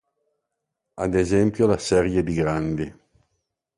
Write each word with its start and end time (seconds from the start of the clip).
Ad 0.95 1.13
esempio 1.13 1.67
la 1.67 1.77
serie 1.77 2.23
di 2.23 2.33
Grandi. 2.33 2.95